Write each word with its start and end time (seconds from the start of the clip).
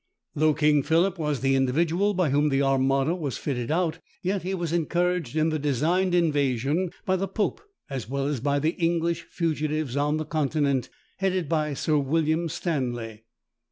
Though 0.33 0.55
King 0.55 0.81
Philip 0.81 1.19
was 1.19 1.41
the 1.41 1.53
individual, 1.53 2.15
by 2.15 2.31
whom 2.31 2.49
the 2.49 2.63
Armada 2.63 3.13
was 3.13 3.37
fitted 3.37 3.69
out, 3.69 3.99
yet 4.23 4.41
he 4.41 4.55
was 4.55 4.73
encouraged 4.73 5.35
in 5.35 5.49
the 5.49 5.59
designed 5.59 6.15
invasion 6.15 6.89
by 7.05 7.15
the 7.17 7.27
pope 7.27 7.61
as 7.87 8.09
well 8.09 8.25
as 8.25 8.39
by 8.39 8.57
the 8.57 8.73
English 8.81 9.21
fugitives 9.21 9.95
on 9.95 10.17
the 10.17 10.25
Continent, 10.25 10.89
headed 11.17 11.47
by 11.47 11.75
Sir 11.75 11.99
William 11.99 12.49
Stanley. 12.49 13.25